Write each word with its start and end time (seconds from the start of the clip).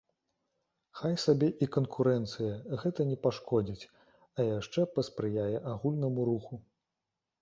Хай 1.01 1.13
сабе 1.23 1.49
і 1.65 1.67
канкурэнцыя, 1.75 2.53
гэта 2.83 3.01
не 3.11 3.17
пашкодзіць, 3.25 3.89
а 4.37 4.49
яшчэ 4.59 4.81
паспрыяе 4.97 5.57
агульнаму 5.75 6.21
руху. 6.33 6.55